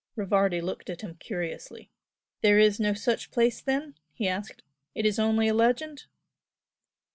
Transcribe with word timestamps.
Rivardi 0.17 0.61
looked 0.63 0.89
at 0.89 1.01
him 1.01 1.13
curiously. 1.19 1.91
"There 2.41 2.57
is 2.57 2.79
no 2.79 2.95
such 2.95 3.29
place 3.29 3.61
then?" 3.61 3.93
he 4.13 4.27
asked 4.27 4.63
"It 4.95 5.05
is 5.05 5.19
only 5.19 5.47
a 5.47 5.53
legend?" 5.53 6.05